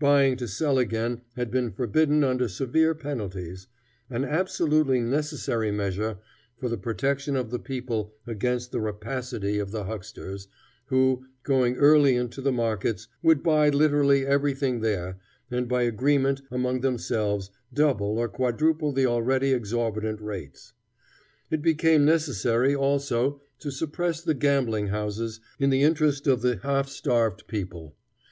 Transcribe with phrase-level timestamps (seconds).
[0.00, 3.68] Buying to sell again had been forbidden under severe penalties,
[4.10, 6.18] an absolutely necessary measure
[6.58, 10.48] for the protection of the people against the rapacity of the hucksters,
[10.86, 15.20] who, going early into the markets, would buy literally everything there,
[15.52, 20.72] and by agreement among themselves double or quadruple the already exorbitant rates.
[21.48, 26.88] It became necessary also to suppress the gambling houses in the interest of the half
[26.88, 27.94] starved people.